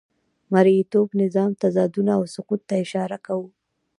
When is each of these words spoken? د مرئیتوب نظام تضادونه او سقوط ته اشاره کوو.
د 0.03 0.03
مرئیتوب 0.53 1.07
نظام 1.23 1.51
تضادونه 1.63 2.11
او 2.17 2.23
سقوط 2.35 2.61
ته 2.69 2.73
اشاره 2.83 3.17
کوو. 3.25 3.47